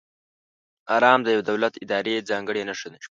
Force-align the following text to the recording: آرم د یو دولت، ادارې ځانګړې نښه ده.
آرم 0.95 1.19
د 1.23 1.27
یو 1.35 1.41
دولت، 1.49 1.73
ادارې 1.83 2.25
ځانګړې 2.29 2.61
نښه 2.69 2.87
ده. 2.93 2.99